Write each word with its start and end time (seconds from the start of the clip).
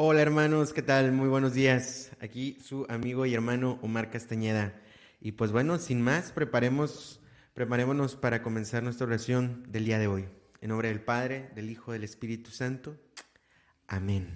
Hola 0.00 0.22
hermanos, 0.22 0.72
¿qué 0.72 0.80
tal? 0.80 1.10
Muy 1.10 1.28
buenos 1.28 1.54
días. 1.54 2.12
Aquí 2.20 2.56
su 2.62 2.86
amigo 2.88 3.26
y 3.26 3.34
hermano 3.34 3.80
Omar 3.82 4.10
Castañeda. 4.10 4.80
Y 5.20 5.32
pues 5.32 5.50
bueno, 5.50 5.76
sin 5.78 6.02
más, 6.02 6.30
preparemos, 6.30 7.20
preparémonos 7.52 8.14
para 8.14 8.40
comenzar 8.40 8.84
nuestra 8.84 9.08
oración 9.08 9.64
del 9.72 9.86
día 9.86 9.98
de 9.98 10.06
hoy. 10.06 10.28
En 10.60 10.68
nombre 10.68 10.86
del 10.86 11.00
Padre, 11.00 11.50
del 11.56 11.68
Hijo, 11.68 11.90
del 11.90 12.04
Espíritu 12.04 12.52
Santo. 12.52 12.96
Amén. 13.88 14.28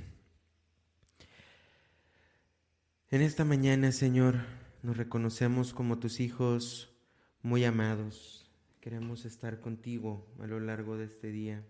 En 3.12 3.22
esta 3.22 3.44
mañana, 3.44 3.92
Señor, 3.92 4.40
nos 4.82 4.96
reconocemos 4.96 5.72
como 5.72 6.00
tus 6.00 6.18
hijos 6.18 6.92
muy 7.40 7.64
amados. 7.64 8.50
Queremos 8.80 9.24
estar 9.24 9.60
contigo 9.60 10.26
a 10.40 10.48
lo 10.48 10.58
largo 10.58 10.96
de 10.96 11.04
este 11.04 11.28
día. 11.28 11.64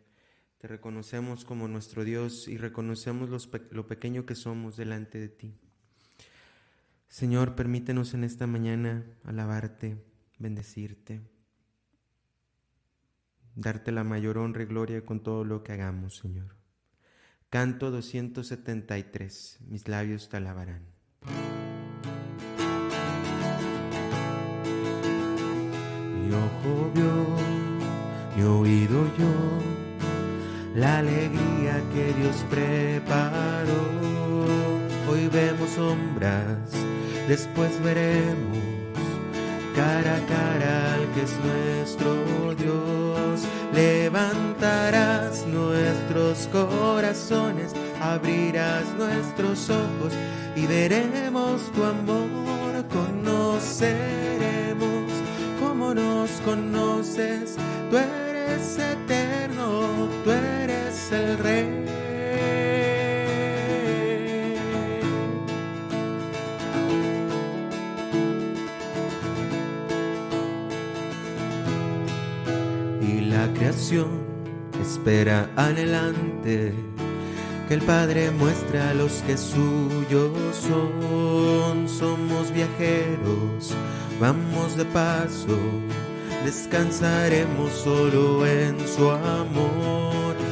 Te 0.62 0.68
reconocemos 0.68 1.44
como 1.44 1.66
nuestro 1.66 2.04
Dios 2.04 2.46
y 2.46 2.56
reconocemos 2.56 3.48
lo 3.72 3.86
pequeño 3.88 4.24
que 4.24 4.36
somos 4.36 4.76
delante 4.76 5.18
de 5.18 5.28
ti. 5.28 5.58
Señor, 7.08 7.56
permítenos 7.56 8.14
en 8.14 8.22
esta 8.22 8.46
mañana 8.46 9.04
alabarte, 9.24 9.96
bendecirte, 10.38 11.20
darte 13.56 13.90
la 13.90 14.04
mayor 14.04 14.38
honra 14.38 14.62
y 14.62 14.66
gloria 14.66 15.04
con 15.04 15.24
todo 15.24 15.44
lo 15.44 15.64
que 15.64 15.72
hagamos, 15.72 16.18
Señor. 16.18 16.54
Canto 17.50 17.90
273, 17.90 19.58
mis 19.66 19.88
labios 19.88 20.28
te 20.28 20.36
alabarán. 20.36 20.86
Mi 26.14 26.32
ojo 26.32 26.92
vio, 26.94 27.36
mi 28.36 28.42
oído 28.44 29.16
yo 29.18 29.71
la 30.74 30.98
alegría 30.98 31.82
que 31.94 32.12
Dios 32.14 32.44
preparó. 32.50 33.82
Hoy 35.10 35.28
vemos 35.28 35.70
sombras, 35.70 36.70
después 37.28 37.82
veremos 37.82 38.58
cara 39.74 40.16
a 40.16 40.26
cara 40.26 40.94
al 40.94 41.06
que 41.14 41.22
es 41.22 41.36
nuestro 41.44 42.54
Dios. 42.54 43.42
Levantarás 43.74 45.46
nuestros 45.46 46.48
corazones, 46.48 47.72
abrirás 48.00 48.84
nuestros 48.98 49.70
ojos 49.70 50.12
y 50.54 50.66
veremos 50.66 51.72
tu 51.72 51.82
amor, 51.84 52.84
conoceremos 52.92 54.12
como 55.58 55.94
nos 55.94 56.30
conoces, 56.44 57.56
tú 57.90 57.96
eres 57.96 58.78
eterno, 58.78 59.31
el 61.12 61.38
rey. 61.38 61.66
Y 73.00 73.20
la 73.26 73.46
creación 73.54 74.08
espera 74.80 75.50
adelante 75.56 76.72
que 77.68 77.74
el 77.74 77.82
Padre 77.82 78.30
muestre 78.30 78.80
a 78.80 78.94
los 78.94 79.22
que 79.26 79.36
suyos 79.36 80.32
son. 80.56 81.88
Somos 81.88 82.52
viajeros, 82.52 83.74
vamos 84.20 84.76
de 84.76 84.84
paso, 84.86 85.58
descansaremos 86.44 87.72
solo 87.72 88.46
en 88.46 88.76
su 88.88 89.10
amor 89.10 90.51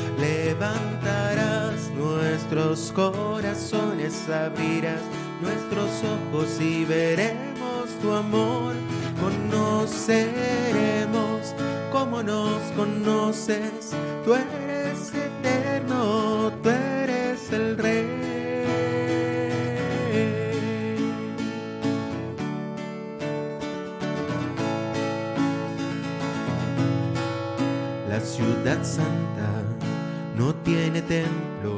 levantarás 0.60 1.90
nuestros 1.96 2.92
corazones, 2.92 4.28
abrirás 4.28 5.00
nuestros 5.40 5.88
ojos 6.04 6.60
y 6.60 6.84
veremos 6.84 7.88
tu 8.02 8.12
amor, 8.12 8.74
conoceremos 9.22 10.28
como 11.90 12.22
nos 12.22 12.60
conoces, 12.76 13.94
tú 14.22 14.34
eres 14.34 15.14
eterno, 15.14 16.52
tú 16.62 16.68
eres 16.68 17.50
el 17.52 17.78
rey. 17.78 18.06
La 28.10 28.20
ciudad 28.20 28.84
santa 28.84 29.29
no 30.40 30.48
tiene 30.64 31.02
templo, 31.02 31.74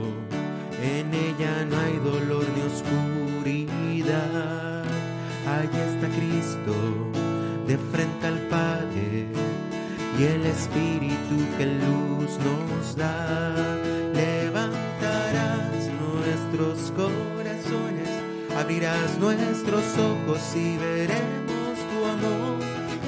en 0.81 1.13
ella 1.13 1.65
no 1.69 1.77
hay 1.81 1.99
dolor 1.99 2.47
ni 2.55 2.63
oscuridad. 2.73 4.85
Allí 5.57 5.81
está 5.91 6.07
Cristo, 6.19 6.75
de 7.67 7.77
frente 7.91 8.25
al 8.29 8.39
Padre, 8.57 9.27
y 10.17 10.23
el 10.23 10.47
Espíritu 10.47 11.37
que 11.59 11.67
luz 11.67 12.39
nos 12.47 12.95
da. 12.95 13.53
Levantarás 14.15 15.91
nuestros 16.05 16.93
corazones, 16.93 18.11
abrirás 18.57 19.19
nuestros 19.19 19.99
ojos 19.99 20.41
y 20.55 20.77
veremos 20.77 21.77
tu 21.91 21.99
amor, 22.15 22.61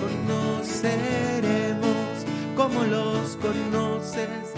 conoceremos 0.03 2.27
como 2.57 2.83
los 2.83 3.37
conoces 3.37 4.55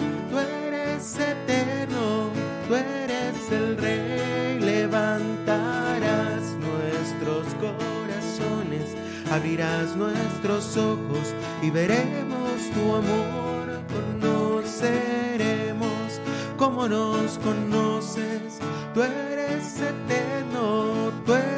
eterno, 0.97 2.31
tú 2.67 2.75
eres 2.75 3.51
el 3.51 3.77
rey, 3.77 4.59
levantarás 4.59 6.41
nuestros 6.59 7.53
corazones, 7.55 8.95
abrirás 9.31 9.95
nuestros 9.95 10.75
ojos 10.75 11.35
y 11.61 11.69
veremos 11.69 12.71
tu 12.73 12.95
amor, 12.95 13.79
conoceremos 14.21 16.19
como 16.57 16.87
nos 16.87 17.37
conoces, 17.39 18.59
tú 18.95 19.03
eres 19.03 19.79
eterno, 19.79 21.11
tú 21.25 21.33
eres 21.33 21.56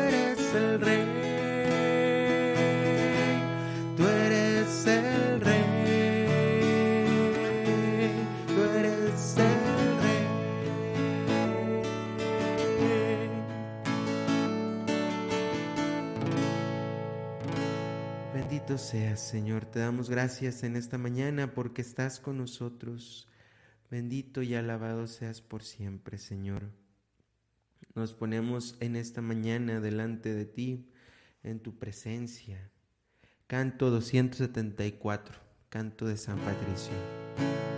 seas, 18.77 19.19
Señor. 19.19 19.65
Te 19.65 19.79
damos 19.79 20.09
gracias 20.09 20.63
en 20.63 20.75
esta 20.75 20.97
mañana 20.97 21.53
porque 21.53 21.81
estás 21.81 22.19
con 22.19 22.37
nosotros. 22.37 23.27
Bendito 23.89 24.43
y 24.43 24.53
alabado 24.53 25.07
seas 25.07 25.41
por 25.41 25.63
siempre, 25.63 26.17
Señor. 26.17 26.69
Nos 27.95 28.13
ponemos 28.13 28.77
en 28.79 28.95
esta 28.95 29.21
mañana 29.21 29.79
delante 29.79 30.33
de 30.33 30.45
ti, 30.45 30.87
en 31.41 31.59
tu 31.59 31.79
presencia. 31.79 32.69
Canto 33.47 33.89
274, 33.89 35.39
canto 35.69 36.05
de 36.05 36.17
San 36.17 36.37
Patricio. 36.37 37.68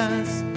past 0.00 0.49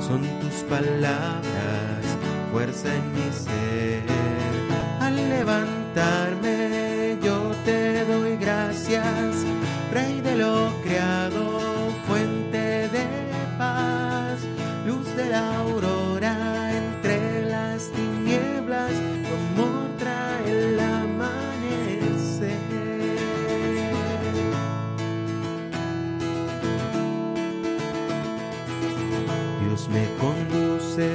son 0.00 0.22
tus 0.40 0.64
palabras, 0.68 1.42
fuerza 2.52 2.94
en 2.94 3.12
mi 3.12 3.32
Dios 29.70 29.88
me 29.88 30.04
conduce 30.18 31.08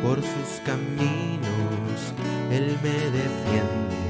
por 0.00 0.18
sus 0.18 0.60
caminos, 0.64 2.14
Él 2.48 2.78
me 2.80 2.96
defiende 3.10 4.04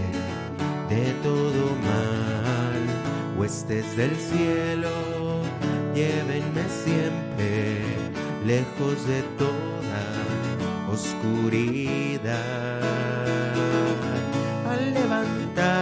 de 0.91 1.11
todo 1.23 1.75
mal. 1.81 2.82
Huestes 3.38 3.97
del 3.97 4.14
cielo, 4.14 4.91
llévenme 5.94 6.69
siempre 6.85 7.81
lejos 8.44 9.06
de 9.06 9.23
toda 9.38 10.05
oscuridad. 10.93 12.35
Al 14.69 14.93
levantarme 14.93 15.75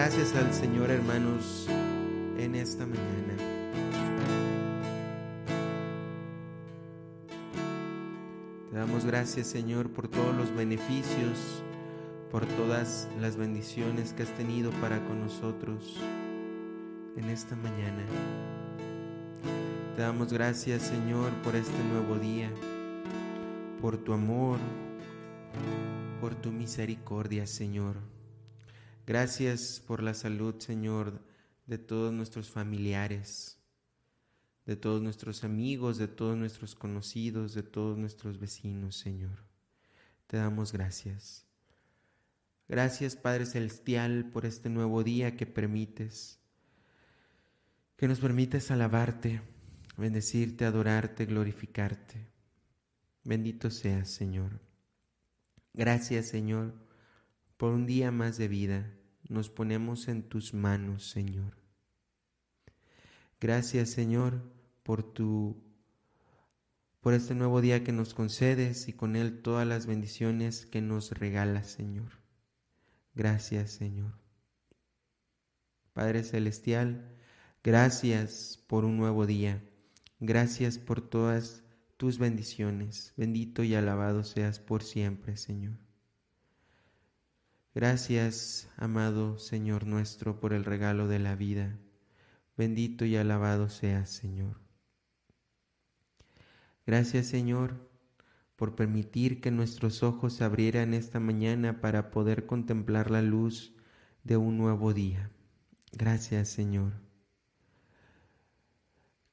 gracias 0.00 0.34
al 0.34 0.54
Señor, 0.54 0.90
hermanos, 0.90 1.66
en 2.38 2.54
esta 2.54 2.86
mañana. 2.86 3.36
Te 8.70 8.76
damos 8.78 9.04
gracias, 9.04 9.48
Señor, 9.48 9.90
por 9.90 10.08
todos 10.08 10.34
los 10.34 10.56
beneficios, 10.56 11.62
por 12.30 12.46
todas 12.46 13.10
las 13.20 13.36
bendiciones 13.36 14.14
que 14.14 14.22
has 14.22 14.34
tenido 14.38 14.70
para 14.80 15.06
con 15.06 15.20
nosotros 15.20 15.98
en 17.18 17.28
esta 17.28 17.54
mañana. 17.56 18.02
Te 19.96 20.00
damos 20.00 20.32
gracias, 20.32 20.80
Señor, 20.80 21.30
por 21.44 21.54
este 21.54 21.84
nuevo 21.92 22.16
día, 22.16 22.50
por 23.82 23.98
tu 23.98 24.14
amor, 24.14 24.60
por 26.22 26.34
tu 26.36 26.52
misericordia, 26.52 27.46
Señor. 27.46 27.96
Gracias 29.10 29.82
por 29.84 30.04
la 30.04 30.14
salud, 30.14 30.60
Señor, 30.60 31.20
de 31.66 31.78
todos 31.78 32.12
nuestros 32.12 32.48
familiares, 32.48 33.58
de 34.66 34.76
todos 34.76 35.02
nuestros 35.02 35.42
amigos, 35.42 35.98
de 35.98 36.06
todos 36.06 36.36
nuestros 36.36 36.76
conocidos, 36.76 37.52
de 37.52 37.64
todos 37.64 37.98
nuestros 37.98 38.38
vecinos, 38.38 38.94
Señor. 38.96 39.42
Te 40.28 40.36
damos 40.36 40.70
gracias. 40.70 41.44
Gracias, 42.68 43.16
Padre 43.16 43.46
Celestial, 43.46 44.30
por 44.30 44.46
este 44.46 44.70
nuevo 44.70 45.02
día 45.02 45.36
que 45.36 45.44
permites, 45.44 46.38
que 47.96 48.06
nos 48.06 48.20
permites 48.20 48.70
alabarte, 48.70 49.42
bendecirte, 49.96 50.66
adorarte, 50.66 51.26
glorificarte. 51.26 52.28
Bendito 53.24 53.70
seas, 53.70 54.08
Señor. 54.08 54.60
Gracias, 55.74 56.28
Señor, 56.28 56.74
por 57.56 57.72
un 57.72 57.86
día 57.86 58.12
más 58.12 58.38
de 58.38 58.46
vida. 58.46 58.96
Nos 59.30 59.48
ponemos 59.48 60.08
en 60.08 60.24
tus 60.24 60.54
manos, 60.54 61.08
Señor. 61.08 61.56
Gracias, 63.40 63.90
Señor, 63.90 64.42
por 64.82 65.04
tu 65.04 65.62
por 67.00 67.14
este 67.14 67.36
nuevo 67.36 67.60
día 67.60 67.84
que 67.84 67.92
nos 67.92 68.12
concedes 68.12 68.88
y 68.88 68.92
con 68.92 69.14
él 69.14 69.40
todas 69.40 69.66
las 69.66 69.86
bendiciones 69.86 70.66
que 70.66 70.82
nos 70.82 71.12
regalas, 71.12 71.68
Señor. 71.68 72.10
Gracias, 73.14 73.70
Señor. 73.70 74.12
Padre 75.92 76.24
celestial, 76.24 77.16
gracias 77.62 78.62
por 78.66 78.84
un 78.84 78.96
nuevo 78.96 79.26
día. 79.26 79.62
Gracias 80.18 80.76
por 80.78 81.00
todas 81.00 81.62
tus 81.96 82.18
bendiciones. 82.18 83.14
Bendito 83.16 83.62
y 83.62 83.76
alabado 83.76 84.24
seas 84.24 84.58
por 84.58 84.82
siempre, 84.82 85.36
Señor. 85.36 85.78
Gracias, 87.72 88.68
amado 88.76 89.38
Señor 89.38 89.86
nuestro, 89.86 90.40
por 90.40 90.52
el 90.52 90.64
regalo 90.64 91.06
de 91.06 91.20
la 91.20 91.36
vida. 91.36 91.78
Bendito 92.56 93.04
y 93.04 93.16
alabado 93.16 93.68
seas, 93.68 94.10
Señor. 94.10 94.60
Gracias, 96.84 97.26
Señor, 97.26 97.88
por 98.56 98.74
permitir 98.74 99.40
que 99.40 99.52
nuestros 99.52 100.02
ojos 100.02 100.34
se 100.34 100.44
abrieran 100.44 100.94
esta 100.94 101.20
mañana 101.20 101.80
para 101.80 102.10
poder 102.10 102.44
contemplar 102.44 103.10
la 103.12 103.22
luz 103.22 103.72
de 104.24 104.36
un 104.36 104.58
nuevo 104.58 104.92
día. 104.92 105.30
Gracias, 105.92 106.48
Señor. 106.48 106.94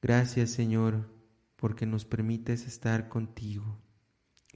Gracias, 0.00 0.50
Señor, 0.50 1.10
porque 1.56 1.86
nos 1.86 2.04
permites 2.04 2.68
estar 2.68 3.08
contigo, 3.08 3.82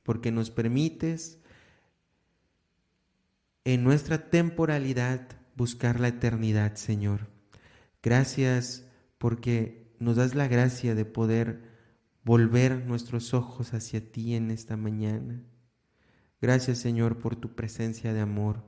porque 0.04 0.30
nos 0.30 0.50
permites 0.50 1.41
en 3.64 3.84
nuestra 3.84 4.30
temporalidad 4.30 5.28
buscar 5.56 6.00
la 6.00 6.08
eternidad, 6.08 6.74
Señor. 6.74 7.28
Gracias 8.02 8.86
porque 9.18 9.94
nos 9.98 10.16
das 10.16 10.34
la 10.34 10.48
gracia 10.48 10.94
de 10.94 11.04
poder 11.04 11.62
volver 12.24 12.84
nuestros 12.86 13.34
ojos 13.34 13.74
hacia 13.74 14.10
ti 14.12 14.34
en 14.34 14.50
esta 14.50 14.76
mañana. 14.76 15.42
Gracias, 16.40 16.78
Señor, 16.78 17.18
por 17.18 17.36
tu 17.36 17.54
presencia 17.54 18.12
de 18.12 18.20
amor 18.20 18.64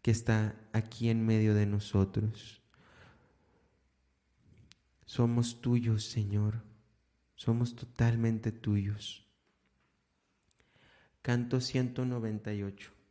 que 0.00 0.10
está 0.10 0.56
aquí 0.72 1.10
en 1.10 1.24
medio 1.26 1.54
de 1.54 1.66
nosotros. 1.66 2.62
Somos 5.04 5.60
tuyos, 5.60 6.06
Señor. 6.06 6.62
Somos 7.34 7.76
totalmente 7.76 8.50
tuyos. 8.50 9.26
Canto 11.20 11.60
198. 11.60 13.01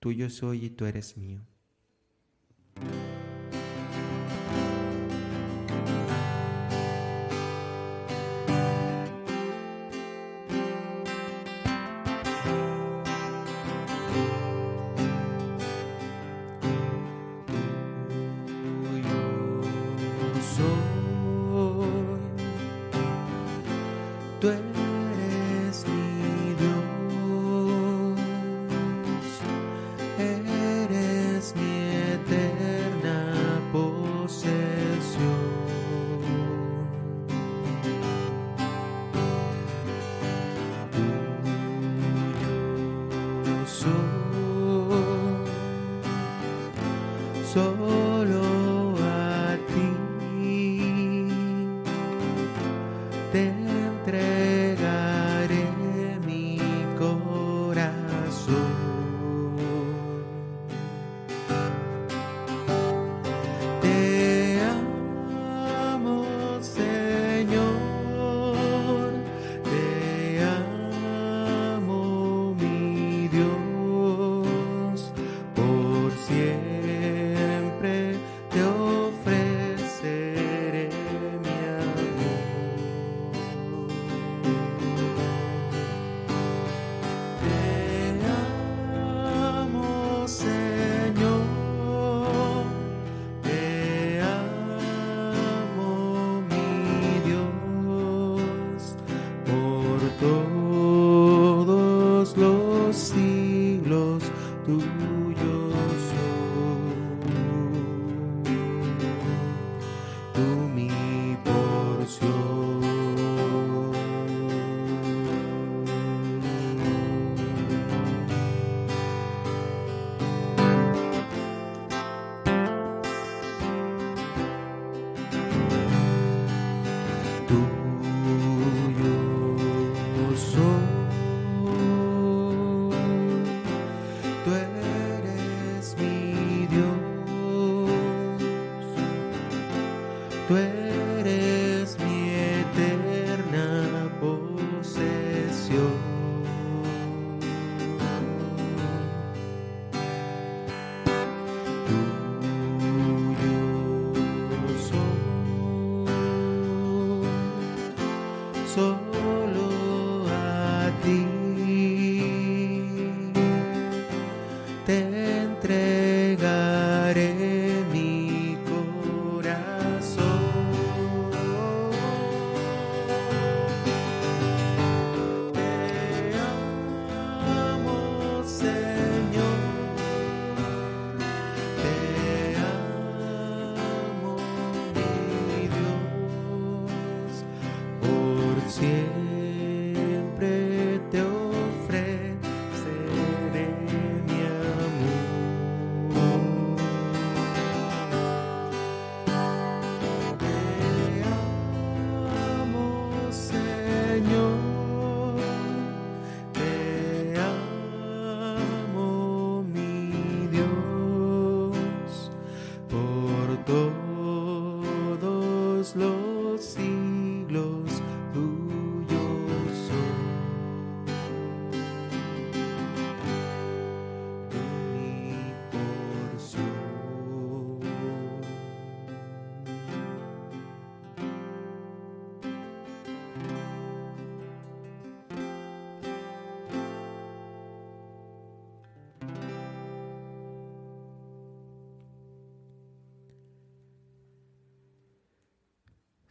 Tuyo 0.00 0.28
soy 0.28 0.64
y 0.66 0.70
tú 0.70 0.86
eres 0.86 1.16
mío. 1.16 1.46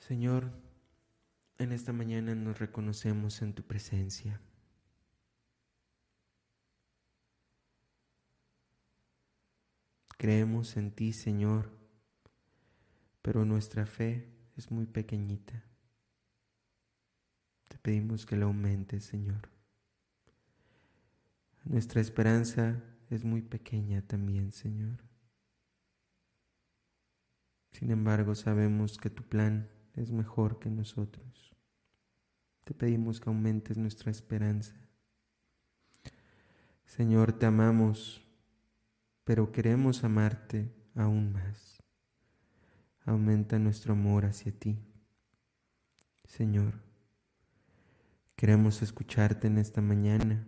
Señor, 0.07 0.49
en 1.57 1.73
esta 1.73 1.91
mañana 1.91 2.33
nos 2.33 2.59
reconocemos 2.59 3.41
en 3.41 3.53
tu 3.53 3.63
presencia. 3.63 4.39
Creemos 10.17 10.77
en 10.77 10.91
ti, 10.91 11.11
Señor, 11.11 11.69
pero 13.21 13.43
nuestra 13.43 13.85
fe 13.85 14.31
es 14.55 14.71
muy 14.71 14.85
pequeñita. 14.85 15.61
Te 17.67 17.77
pedimos 17.77 18.25
que 18.25 18.37
la 18.37 18.45
aumentes, 18.45 19.03
Señor. 19.03 19.49
Nuestra 21.65 21.99
esperanza 21.99 22.81
es 23.09 23.25
muy 23.25 23.41
pequeña 23.41 24.01
también, 24.03 24.53
Señor. 24.53 25.03
Sin 27.73 27.91
embargo, 27.91 28.35
sabemos 28.35 28.97
que 28.97 29.09
tu 29.09 29.23
plan 29.23 29.69
es 29.97 30.11
mejor 30.11 30.59
que 30.59 30.69
nosotros. 30.69 31.55
Te 32.63 32.73
pedimos 32.73 33.19
que 33.19 33.29
aumentes 33.29 33.77
nuestra 33.77 34.11
esperanza. 34.11 34.75
Señor, 36.85 37.33
te 37.33 37.45
amamos, 37.45 38.23
pero 39.23 39.51
queremos 39.51 40.03
amarte 40.03 40.71
aún 40.95 41.33
más. 41.33 41.81
Aumenta 43.05 43.57
nuestro 43.57 43.93
amor 43.93 44.25
hacia 44.25 44.51
ti. 44.51 44.77
Señor, 46.25 46.73
queremos 48.35 48.81
escucharte 48.81 49.47
en 49.47 49.57
esta 49.57 49.81
mañana. 49.81 50.47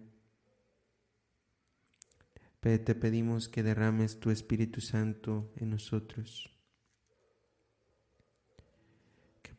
Te 2.60 2.96
pedimos 2.96 3.48
que 3.48 3.64
derrames 3.64 4.20
tu 4.20 4.30
Espíritu 4.30 4.82
Santo 4.82 5.52
en 5.56 5.70
nosotros 5.70 6.59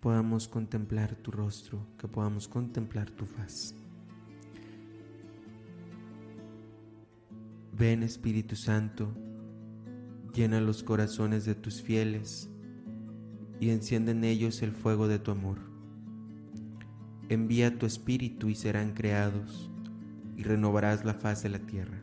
podamos 0.01 0.49
contemplar 0.49 1.15
tu 1.17 1.31
rostro, 1.31 1.87
que 1.99 2.09
podamos 2.09 2.49
contemplar 2.49 3.11
tu 3.11 3.27
faz. 3.27 3.75
Ven 7.77 8.03
Espíritu 8.03 8.57
Santo, 8.57 9.13
llena 10.35 10.61
los 10.61 10.83
corazones 10.83 11.45
de 11.45 11.55
tus 11.55 11.83
fieles 11.83 12.49
y 13.61 13.71
enciende 13.71 14.13
en 14.13 14.25
ellos 14.25 14.63
el 14.63 14.73
fuego 14.73 15.07
de 15.07 15.19
tu 15.19 15.31
amor. 15.33 15.59
Envía 17.29 17.79
tu 17.79 17.85
Espíritu 17.85 18.49
y 18.49 18.55
serán 18.55 18.95
creados 18.95 19.71
y 20.37 20.45
renovarás 20.45 21.05
la 21.05 21.13
faz 21.13 21.43
de 21.43 21.51
la 21.51 21.59
tierra. 21.59 22.01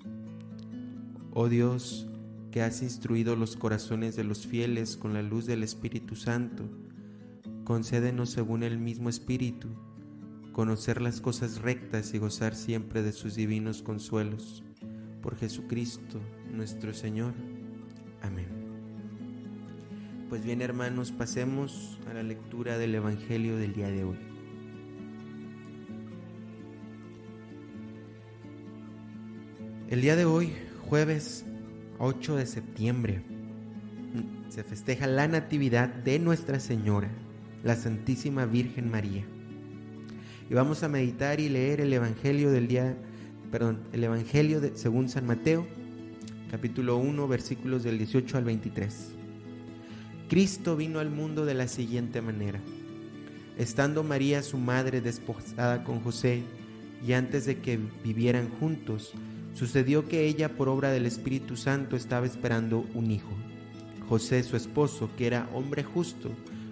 Oh 1.32 1.50
Dios, 1.50 2.08
que 2.52 2.62
has 2.62 2.84
instruido 2.84 3.36
los 3.36 3.56
corazones 3.56 4.16
de 4.16 4.24
los 4.24 4.46
fieles 4.46 4.98
con 4.98 5.14
la 5.14 5.24
luz 5.24 5.48
del 5.48 5.64
Espíritu 5.64 6.16
Santo, 6.16 6.70
concédenos 7.68 8.30
según 8.30 8.64
el 8.64 8.78
mismo 8.78 9.10
Espíritu, 9.10 9.68
conocer 10.54 11.02
las 11.02 11.20
cosas 11.20 11.62
rectas 11.62 12.14
y 12.14 12.18
gozar 12.18 12.56
siempre 12.56 13.04
de 13.04 13.12
sus 13.12 13.36
divinos 13.36 13.84
consuelos. 13.84 14.64
Por 15.22 15.36
Jesucristo 15.36 16.22
nuestro 16.50 16.94
Señor. 16.94 17.34
Amén. 18.22 18.48
Pues 20.30 20.46
bien 20.46 20.62
hermanos, 20.62 21.12
pasemos 21.12 22.00
a 22.10 22.14
la 22.14 22.24
lectura 22.24 22.78
del 22.78 22.96
Evangelio 22.96 23.58
del 23.58 23.74
día 23.74 23.90
de 23.90 24.06
hoy. 24.06 24.18
El 29.90 30.00
día 30.00 30.16
de 30.16 30.24
hoy, 30.24 30.54
jueves 30.88 31.46
8 32.00 32.38
de 32.38 32.46
septiembre, 32.46 33.26
se 34.48 34.64
festeja 34.64 35.06
la 35.06 35.28
Natividad 35.28 35.90
de 35.90 36.18
Nuestra 36.18 36.62
Señora 36.62 37.27
la 37.64 37.76
Santísima 37.76 38.46
Virgen 38.46 38.90
María. 38.90 39.26
Y 40.50 40.54
vamos 40.54 40.84
a 40.84 40.90
meditar 40.90 41.40
y 41.40 41.50
leer 41.50 41.82
el 41.82 41.94
Evangelio 41.94 42.52
del 42.52 42.68
día, 42.68 42.98
perdón, 43.52 43.80
el 43.92 44.04
Evangelio 44.04 44.62
de, 44.62 44.76
según 44.78 45.10
San 45.10 45.26
Mateo, 45.26 45.68
capítulo 46.52 46.98
1, 46.98 47.28
versículos 47.28 47.84
del 47.84 47.98
18 47.98 48.38
al 48.38 48.44
23. 48.44 49.12
Cristo 50.30 50.76
vino 50.76 51.00
al 51.00 51.10
mundo 51.10 51.46
de 51.46 51.54
la 51.54 51.68
siguiente 51.68 52.22
manera. 52.22 52.60
Estando 53.58 54.04
María 54.04 54.44
su 54.44 54.58
madre 54.58 55.02
desposada 55.02 55.84
con 55.84 56.00
José, 56.02 56.44
y 57.06 57.14
antes 57.14 57.46
de 57.46 57.60
que 57.60 57.80
vivieran 58.04 58.50
juntos, 58.60 59.14
Sucedió 59.58 60.08
que 60.08 60.28
ella, 60.28 60.50
por 60.50 60.70
obra 60.70 60.92
del 60.92 61.08
Espíritu 61.08 61.58
Santo, 61.58 61.96
estaba 61.96 62.28
esperando 62.28 62.86
un 62.94 63.10
hijo. 63.10 63.32
José, 64.08 64.44
su 64.44 64.56
esposo, 64.56 65.10
que 65.18 65.26
era 65.26 65.50
hombre 65.52 65.84
justo, 65.84 66.30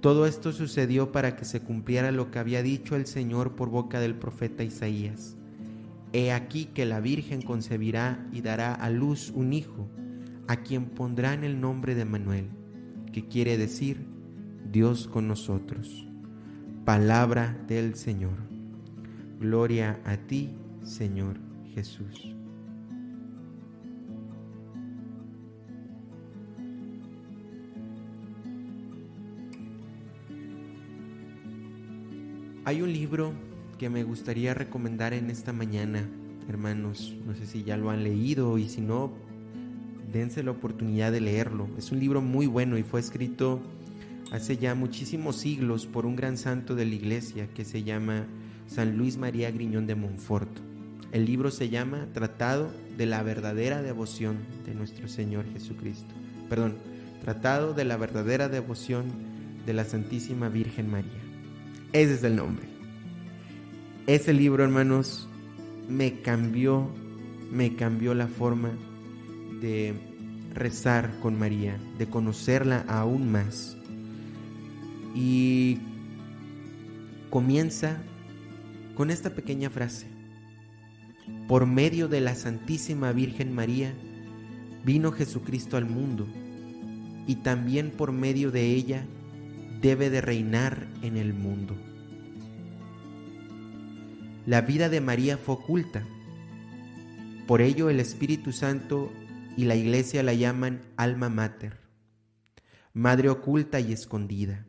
Todo 0.00 0.26
esto 0.26 0.52
sucedió 0.52 1.10
para 1.10 1.34
que 1.34 1.44
se 1.44 1.60
cumpliera 1.60 2.12
lo 2.12 2.30
que 2.30 2.38
había 2.38 2.62
dicho 2.62 2.94
el 2.94 3.06
Señor 3.06 3.56
por 3.56 3.68
boca 3.68 3.98
del 3.98 4.14
profeta 4.14 4.62
Isaías. 4.62 5.36
He 6.12 6.32
aquí 6.32 6.66
que 6.66 6.86
la 6.86 7.00
Virgen 7.00 7.42
concebirá 7.42 8.24
y 8.32 8.40
dará 8.40 8.74
a 8.74 8.90
luz 8.90 9.32
un 9.34 9.52
hijo, 9.52 9.88
a 10.46 10.56
quien 10.56 10.86
pondrán 10.86 11.42
el 11.42 11.60
nombre 11.60 11.94
de 11.94 12.04
Manuel, 12.04 12.48
que 13.12 13.26
quiere 13.26 13.58
decir 13.58 14.06
Dios 14.70 15.08
con 15.08 15.26
nosotros. 15.26 16.06
Palabra 16.84 17.58
del 17.66 17.96
Señor. 17.96 18.38
Gloria 19.40 20.00
a 20.04 20.16
ti, 20.16 20.54
Señor 20.84 21.38
Jesús. 21.74 22.37
Hay 32.68 32.82
un 32.82 32.92
libro 32.92 33.32
que 33.78 33.88
me 33.88 34.04
gustaría 34.04 34.52
recomendar 34.52 35.14
en 35.14 35.30
esta 35.30 35.54
mañana, 35.54 36.06
hermanos. 36.50 37.16
No 37.24 37.34
sé 37.34 37.46
si 37.46 37.64
ya 37.64 37.78
lo 37.78 37.88
han 37.88 38.04
leído 38.04 38.58
y 38.58 38.68
si 38.68 38.82
no, 38.82 39.14
dense 40.12 40.42
la 40.42 40.50
oportunidad 40.50 41.10
de 41.10 41.22
leerlo. 41.22 41.66
Es 41.78 41.92
un 41.92 41.98
libro 41.98 42.20
muy 42.20 42.46
bueno 42.46 42.76
y 42.76 42.82
fue 42.82 43.00
escrito 43.00 43.62
hace 44.32 44.58
ya 44.58 44.74
muchísimos 44.74 45.36
siglos 45.36 45.86
por 45.86 46.04
un 46.04 46.14
gran 46.14 46.36
santo 46.36 46.74
de 46.74 46.84
la 46.84 46.94
iglesia 46.94 47.48
que 47.54 47.64
se 47.64 47.84
llama 47.84 48.26
San 48.66 48.98
Luis 48.98 49.16
María 49.16 49.50
Griñón 49.50 49.86
de 49.86 49.94
Montfort. 49.94 50.50
El 51.10 51.24
libro 51.24 51.50
se 51.50 51.70
llama 51.70 52.08
Tratado 52.12 52.70
de 52.98 53.06
la 53.06 53.22
verdadera 53.22 53.80
devoción 53.80 54.36
de 54.66 54.74
nuestro 54.74 55.08
Señor 55.08 55.46
Jesucristo. 55.54 56.14
Perdón, 56.50 56.74
Tratado 57.22 57.72
de 57.72 57.86
la 57.86 57.96
verdadera 57.96 58.50
devoción 58.50 59.06
de 59.64 59.72
la 59.72 59.86
Santísima 59.86 60.50
Virgen 60.50 60.90
María. 60.90 61.27
Ese 61.92 62.14
es 62.14 62.24
el 62.24 62.36
nombre. 62.36 62.66
Ese 64.06 64.32
libro, 64.32 64.62
hermanos, 64.62 65.28
me 65.88 66.20
cambió, 66.20 66.88
me 67.50 67.76
cambió 67.76 68.14
la 68.14 68.28
forma 68.28 68.72
de 69.60 69.94
rezar 70.54 71.18
con 71.20 71.38
María, 71.38 71.78
de 71.98 72.06
conocerla 72.06 72.84
aún 72.88 73.32
más. 73.32 73.76
Y 75.14 75.78
comienza 77.30 78.02
con 78.94 79.10
esta 79.10 79.30
pequeña 79.30 79.70
frase. 79.70 80.06
Por 81.46 81.66
medio 81.66 82.08
de 82.08 82.20
la 82.20 82.34
Santísima 82.34 83.12
Virgen 83.12 83.54
María 83.54 83.94
vino 84.84 85.12
Jesucristo 85.12 85.76
al 85.78 85.86
mundo 85.86 86.26
y 87.26 87.36
también 87.36 87.90
por 87.90 88.12
medio 88.12 88.50
de 88.50 88.74
ella 88.74 89.06
debe 89.80 90.10
de 90.10 90.20
reinar 90.20 90.86
en 91.02 91.16
el 91.16 91.34
mundo. 91.34 91.76
La 94.46 94.62
vida 94.62 94.88
de 94.88 95.00
María 95.00 95.36
fue 95.36 95.56
oculta. 95.56 96.02
Por 97.46 97.60
ello 97.60 97.90
el 97.90 98.00
Espíritu 98.00 98.52
Santo 98.52 99.12
y 99.56 99.64
la 99.64 99.74
Iglesia 99.74 100.22
la 100.22 100.34
llaman 100.34 100.80
alma 100.96 101.28
mater, 101.28 101.78
madre 102.92 103.28
oculta 103.28 103.80
y 103.80 103.92
escondida. 103.92 104.66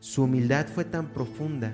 Su 0.00 0.24
humildad 0.24 0.66
fue 0.66 0.84
tan 0.84 1.12
profunda 1.12 1.72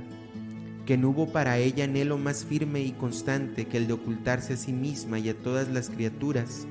que 0.85 0.97
no 0.97 1.11
hubo 1.11 1.33
para 1.33 1.59
ella 1.59 1.85
anhelo 1.85 2.19
más 2.19 2.45
firme 2.45 2.83
y 2.83 2.93
constante 2.93 3.67
que 3.67 3.77
el 3.77 3.87
de 3.87 3.95
ocultarse 3.95 4.55
a 4.55 4.57
sí 4.57 4.73
misma 4.73 5.19
y 5.19 5.29
a 5.29 5.35
todas 5.35 5.69
las 5.69 5.91
criaturas 5.91 6.67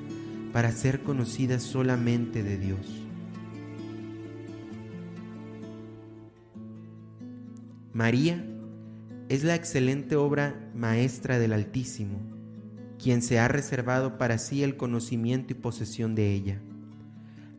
para 0.54 0.72
ser 0.72 1.02
conocida 1.02 1.60
solamente 1.60 2.44
de 2.44 2.58
Dios. 2.58 3.07
María 7.98 8.46
es 9.28 9.44
la 9.44 9.56
excelente 9.56 10.16
obra 10.16 10.70
maestra 10.76 11.40
del 11.40 11.52
Altísimo, 11.52 12.20
quien 13.02 13.24
se 13.24 13.40
ha 13.40 13.48
reservado 13.48 14.20
para 14.20 14.38
sí 14.38 14.62
el 14.62 14.78
conocimiento 14.78 15.54
y 15.54 15.56
posesión 15.56 16.14
de 16.14 16.32
ella. 16.32 16.60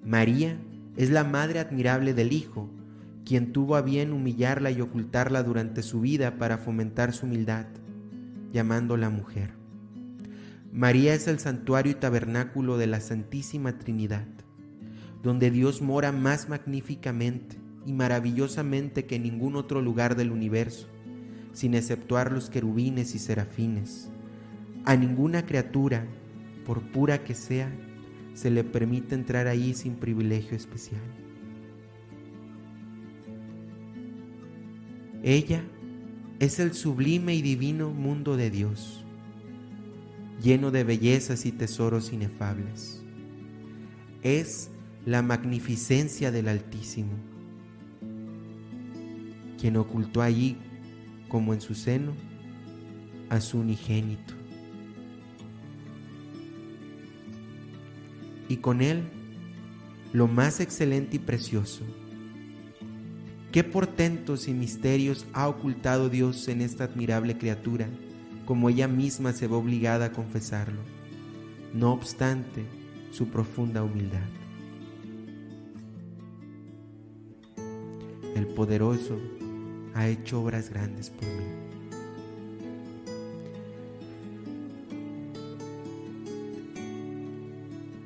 María 0.05 0.57
es 0.97 1.11
la 1.11 1.25
madre 1.25 1.59
admirable 1.59 2.15
del 2.15 2.33
Hijo, 2.33 2.71
quien 3.25 3.53
tuvo 3.53 3.75
a 3.75 3.83
bien 3.83 4.13
humillarla 4.13 4.71
y 4.71 4.81
ocultarla 4.81 5.43
durante 5.43 5.83
su 5.83 6.03
vida 6.03 6.39
para 6.39 6.59
fomentar 6.59 7.13
su 7.13 7.27
humildad, 7.27 7.67
llamándola 8.53 9.11
mujer. 9.11 9.51
María 10.73 11.15
es 11.15 11.27
el 11.27 11.41
santuario 11.41 11.91
y 11.91 11.97
tabernáculo 11.97 12.79
de 12.79 12.87
la 12.87 13.01
Santísima 13.01 13.77
Trinidad, 13.77 14.29
donde 15.21 15.51
Dios 15.51 15.83
mora 15.83 16.13
más 16.13 16.49
magníficamente 16.49 17.59
y 17.89 17.95
maravillosamente 17.95 19.07
que 19.07 19.17
en 19.17 19.23
ningún 19.23 19.57
otro 19.57 19.81
lugar 19.81 20.15
del 20.15 20.31
universo, 20.31 20.89
sin 21.55 21.73
exceptuar 21.73 22.31
los 22.31 22.51
querubines 22.51 23.15
y 23.15 23.19
serafines. 23.19 24.11
A 24.85 24.95
ninguna 24.95 25.47
criatura, 25.47 26.07
por 26.67 26.83
pura 26.93 27.25
que 27.25 27.33
sea, 27.33 27.73
se 28.35 28.51
le 28.51 28.63
permite 28.63 29.15
entrar 29.15 29.47
ahí 29.47 29.73
sin 29.73 29.95
privilegio 29.95 30.55
especial. 30.55 31.01
Ella 35.23 35.63
es 36.41 36.59
el 36.59 36.75
sublime 36.75 37.35
y 37.35 37.41
divino 37.41 37.89
mundo 37.89 38.37
de 38.37 38.51
Dios, 38.51 39.03
lleno 40.43 40.71
de 40.71 40.85
bellezas 40.85 41.47
y 41.47 41.53
tesoros 41.53 42.13
inefables. 42.13 43.03
Es 44.23 44.69
la 45.07 45.23
magnificencia 45.23 46.31
del 46.31 46.49
Altísimo, 46.49 47.38
quien 49.61 49.77
ocultó 49.77 50.23
allí, 50.23 50.57
como 51.29 51.53
en 51.53 51.61
su 51.61 51.75
seno, 51.75 52.13
a 53.29 53.41
su 53.41 53.59
unigénito. 53.59 54.35
Y 58.49 58.57
con 58.59 58.81
él, 58.81 59.03
lo 60.13 60.27
más 60.27 60.61
excelente 60.61 61.17
y 61.17 61.19
precioso, 61.19 61.85
¿Qué 63.53 63.65
portentos 63.65 64.47
y 64.47 64.53
misterios 64.53 65.27
ha 65.33 65.49
ocultado 65.49 66.11
Dios 66.11 66.49
en 66.49 66.61
esta 66.61 66.85
admirable 66.85 67.39
criatura, 67.39 67.89
como 68.45 68.69
ella 68.69 68.87
misma 68.89 69.33
se 69.33 69.49
ve 69.49 69.55
obligada 69.55 70.07
a 70.07 70.13
confesarlo? 70.13 70.81
No 71.73 71.93
obstante, 71.93 72.67
su 73.11 73.29
profunda 73.29 73.83
humildad. 73.83 74.29
El 78.37 78.49
poderoso 78.49 79.19
ha 79.95 80.07
hecho 80.07 80.43
obras 80.43 80.71
grandes 80.71 81.11
por 81.11 81.25
mí. 81.25 81.69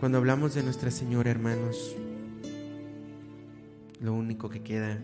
Cuando 0.01 0.19
hablamos 0.19 0.55
de 0.55 0.65
Nuestra 0.65 0.91
Señora, 0.91 1.31
hermanos, 1.31 1.97
lo 4.01 4.15
único 4.15 4.49
que 4.49 4.63
queda 4.63 4.99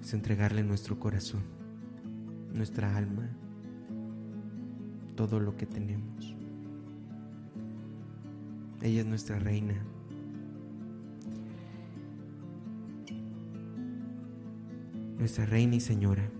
es 0.00 0.14
entregarle 0.14 0.62
nuestro 0.62 0.98
corazón, 0.98 1.42
nuestra 2.54 2.96
alma, 2.96 3.28
todo 5.14 5.40
lo 5.40 5.56
que 5.58 5.66
tenemos. 5.66 6.34
Ella 8.80 9.00
es 9.00 9.06
nuestra 9.06 9.38
reina. 9.38 9.74
Nuestra 15.18 15.46
reina 15.46 15.74
y 15.74 15.80
señora. 15.80 16.30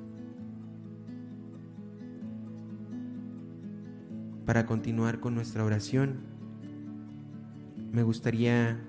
Para 4.47 4.67
continuar 4.67 5.21
con 5.21 5.35
nuestra 5.35 5.65
oración, 5.65 6.21
me 7.93 8.03
gustaría 8.03 8.81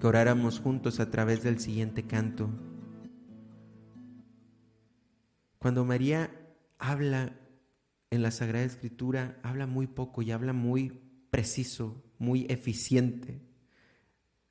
que 0.00 0.06
oráramos 0.06 0.58
juntos 0.58 1.00
a 1.00 1.10
través 1.10 1.42
del 1.42 1.60
siguiente 1.60 2.04
canto. 2.04 2.50
Cuando 5.58 5.84
María 5.84 6.30
habla 6.78 7.38
en 8.10 8.22
la 8.22 8.30
Sagrada 8.30 8.64
Escritura, 8.64 9.38
habla 9.42 9.66
muy 9.66 9.86
poco 9.86 10.22
y 10.22 10.32
habla 10.32 10.52
muy 10.52 10.98
preciso, 11.30 12.02
muy 12.18 12.46
eficiente. 12.48 13.42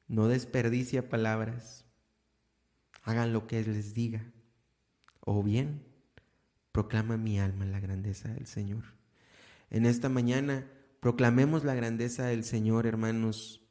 No 0.08 0.28
desperdicia 0.28 1.10
palabras. 1.10 1.91
Hagan 3.04 3.34
lo 3.34 3.48
que 3.48 3.64
les 3.64 3.94
diga. 3.94 4.24
O 5.20 5.44
bien, 5.44 5.84
proclama 6.72 7.18
mi 7.18 7.40
alma 7.40 7.66
la 7.66 7.80
grandeza 7.80 8.30
del 8.30 8.48
Señor. 8.48 8.84
En 9.70 9.86
esta 9.86 10.10
mañana 10.10 10.68
proclamemos 11.00 11.64
la 11.64 11.74
grandeza 11.74 12.26
del 12.26 12.44
Señor, 12.44 12.86
hermanos, 12.86 13.62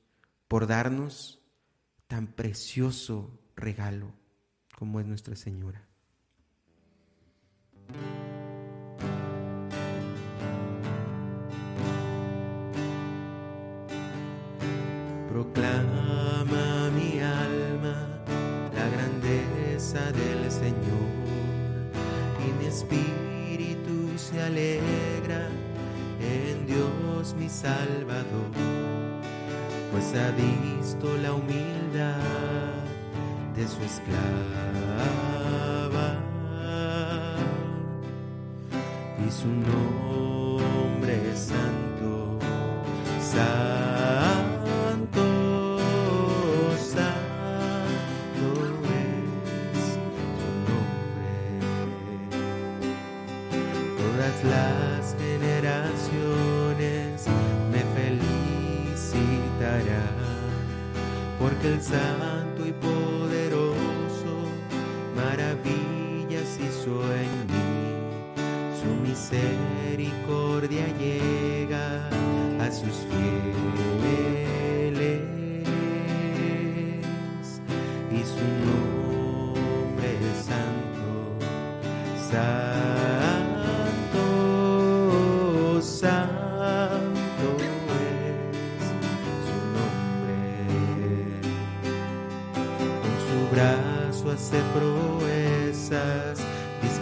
por 0.49 0.67
darnos 0.67 1.41
tan 2.09 2.27
precioso 2.27 3.39
regalo 3.55 4.13
como 4.77 4.99
es 5.01 5.07
Nuestra 5.07 5.37
Señora. 5.37 5.87
Alegra 24.51 25.49
en 26.21 26.67
Dios 26.67 27.35
mi 27.39 27.49
Salvador, 27.49 28.51
pues 29.93 30.13
ha 30.15 30.31
visto 30.33 31.17
la 31.23 31.33
humildad 31.33 32.17
de 33.55 33.69
su 33.69 33.81
esclava 33.83 34.99
y 39.25 39.31
su 39.31 39.47
nombre. 39.49 39.81
Santo, 41.35 42.39
porque 61.41 61.69
el 61.69 61.81
santo 61.81 62.67
y 62.67 62.73
poderoso 62.73 63.00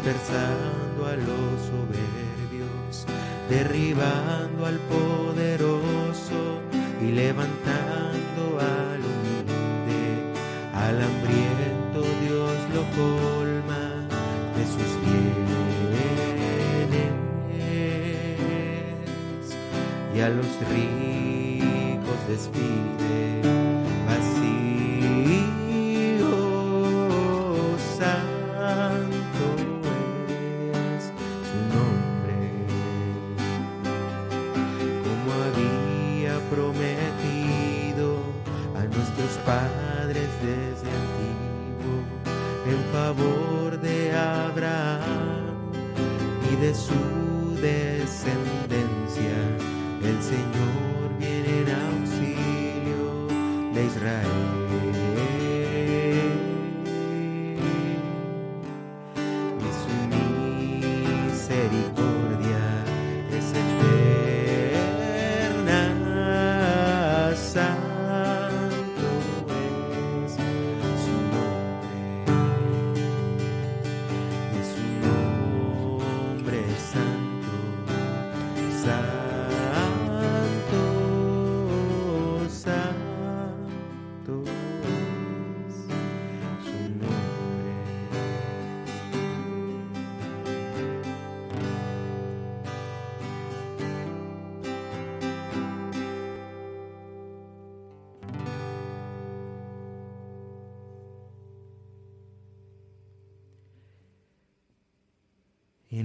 dispersando 0.08 1.06
a 1.06 1.16
los 1.16 1.60
soberbios, 1.66 3.04
derribando 3.50 4.64
al 4.64 4.78
poderoso 4.78 5.07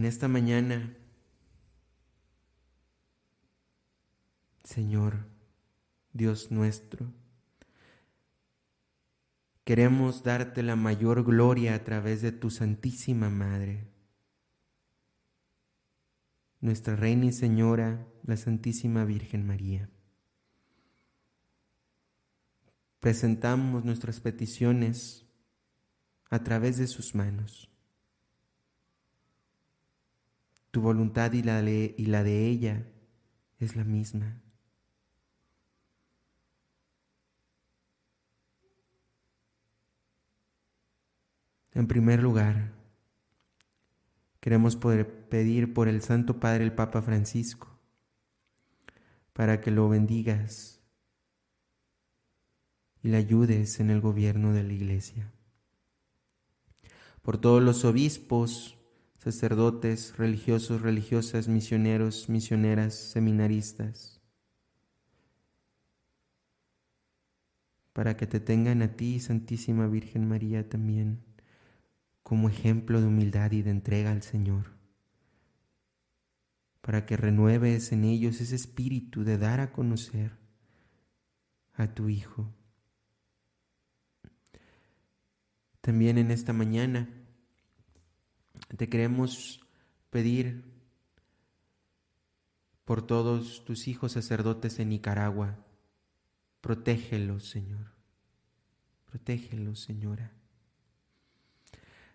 en 0.04 0.08
esta 0.08 0.28
mañana, 0.28 0.98
Señor, 4.66 5.30
Dios 6.12 6.52
nuestro, 6.52 7.10
queremos 9.64 10.22
darte 10.22 10.62
la 10.62 10.76
mayor 10.76 11.24
gloria 11.24 11.74
a 11.74 11.86
través 11.86 12.22
de 12.22 12.34
tu 12.34 12.50
Santísima 12.50 13.30
Madre, 13.30 13.88
nuestra 16.60 16.98
Reina 16.98 17.28
y 17.28 17.32
Señora, 17.32 18.06
la 18.26 18.36
Santísima 18.36 19.06
Virgen 19.06 19.48
María. 19.48 19.90
Presentamos 23.00 23.86
nuestras 23.86 24.20
peticiones 24.20 25.26
a 26.30 26.44
través 26.44 26.76
de 26.76 26.88
sus 26.88 27.16
manos. 27.16 27.73
Tu 30.74 30.82
voluntad 30.82 31.32
y 31.34 31.44
la, 31.44 31.62
de, 31.62 32.48
ella 32.48 32.88
es 33.60 33.76
la 33.76 33.84
misma. 33.84 34.42
En 41.74 41.86
primer 41.86 42.24
lugar, 42.24 42.72
queremos 44.40 44.76
poder 44.76 45.30
pedir 45.30 45.76
por 45.76 45.88
el 45.88 46.02
Santo 46.02 46.40
Padre 46.40 46.64
el 46.64 46.74
Papa 46.74 47.04
Francisco, 47.04 47.80
para 49.34 49.62
que 49.62 49.70
lo 49.70 49.88
bendigas 49.90 50.82
y 53.04 53.10
la 53.10 53.20
ayudes 53.20 53.80
en 53.80 53.92
el 53.92 54.02
gobierno 54.02 54.54
de 54.54 54.64
la 54.64 54.74
iglesia. 54.74 55.32
Por 57.22 57.38
todos 57.38 57.62
los 57.62 57.86
obispos, 57.86 58.83
sacerdotes, 59.24 60.18
religiosos, 60.18 60.82
religiosas, 60.82 61.48
misioneros, 61.48 62.28
misioneras, 62.28 62.94
seminaristas, 62.94 64.20
para 67.94 68.18
que 68.18 68.28
te 68.28 68.42
tengan 68.42 68.82
a 68.82 68.98
ti, 68.98 69.22
Santísima 69.22 69.88
Virgen 69.88 70.28
María, 70.28 70.68
también 70.68 71.24
como 72.22 72.50
ejemplo 72.50 73.00
de 73.00 73.08
humildad 73.08 73.54
y 73.54 73.62
de 73.62 73.72
entrega 73.72 74.12
al 74.12 74.24
Señor, 74.24 74.74
para 76.82 77.06
que 77.06 77.16
renueves 77.16 77.94
en 77.94 78.04
ellos 78.04 78.42
ese 78.42 78.58
espíritu 78.58 79.24
de 79.24 79.38
dar 79.38 79.62
a 79.62 79.72
conocer 79.72 80.34
a 81.76 81.94
tu 81.94 82.10
Hijo. 82.10 82.54
También 85.80 86.18
en 86.18 86.30
esta 86.30 86.52
mañana 86.52 87.23
te 88.68 88.90
queremos 88.90 89.62
pedir 90.10 90.64
por 92.86 93.06
todos 93.06 93.64
tus 93.66 93.88
hijos 93.88 94.14
sacerdotes 94.14 94.80
en 94.80 94.90
Nicaragua. 94.90 95.58
Protégelos, 96.62 97.50
Señor. 97.50 97.92
Protégelos, 99.06 99.80
Señora. 99.82 100.32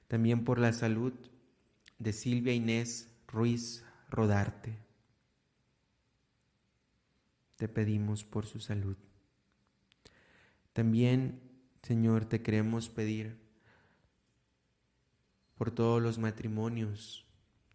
También 0.08 0.44
por 0.44 0.58
la 0.58 0.72
salud 0.72 1.12
de 1.98 2.12
Silvia 2.12 2.54
Inés 2.54 3.10
Ruiz 3.26 3.84
Rodarte. 4.08 4.78
Te 7.56 7.68
pedimos 7.68 8.24
por 8.24 8.46
su 8.46 8.60
salud. 8.60 8.96
También, 10.72 11.40
Señor, 11.82 12.24
te 12.24 12.40
queremos 12.40 12.88
pedir 12.88 13.47
por 15.58 15.72
todos 15.72 16.00
los 16.00 16.18
matrimonios 16.18 17.26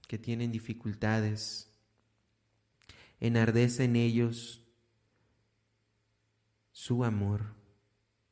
que 0.08 0.18
tienen 0.18 0.52
dificultades. 0.52 1.70
Enardece 3.20 3.84
en 3.84 3.98
ellos 3.98 4.66
su 6.72 7.04
amor, 7.04 7.54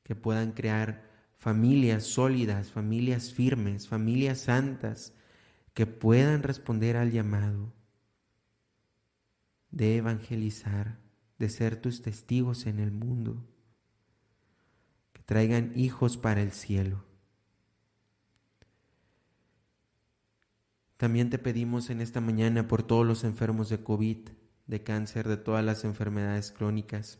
que 0.03 0.15
puedan 0.15 0.53
crear 0.53 1.09
familias 1.35 2.05
sólidas, 2.05 2.71
familias 2.71 3.33
firmes, 3.33 3.87
familias 3.87 4.39
santas, 4.39 5.13
que 5.73 5.85
puedan 5.85 6.43
responder 6.43 6.95
al 6.97 7.11
llamado 7.11 7.73
de 9.69 9.97
evangelizar, 9.97 10.99
de 11.39 11.49
ser 11.49 11.81
tus 11.81 12.01
testigos 12.01 12.65
en 12.67 12.79
el 12.79 12.91
mundo, 12.91 13.45
que 15.13 15.23
traigan 15.23 15.71
hijos 15.75 16.17
para 16.17 16.41
el 16.41 16.51
cielo. 16.51 17.10
También 21.01 21.31
te 21.31 21.39
pedimos 21.39 21.89
en 21.89 21.99
esta 21.99 22.21
mañana 22.21 22.67
por 22.67 22.83
todos 22.83 23.07
los 23.07 23.23
enfermos 23.23 23.69
de 23.69 23.83
COVID, 23.83 24.29
de 24.67 24.83
cáncer, 24.83 25.27
de 25.27 25.35
todas 25.35 25.65
las 25.65 25.83
enfermedades 25.83 26.51
crónicas, 26.51 27.17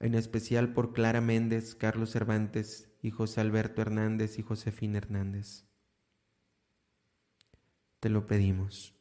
en 0.00 0.16
especial 0.16 0.72
por 0.72 0.92
Clara 0.92 1.20
Méndez, 1.20 1.76
Carlos 1.76 2.10
Cervantes 2.10 2.90
y 3.02 3.12
José 3.12 3.42
Alberto 3.42 3.80
Hernández 3.80 4.40
y 4.40 4.42
Josefina 4.42 4.98
Hernández. 4.98 5.66
Te 8.00 8.08
lo 8.08 8.26
pedimos. 8.26 8.92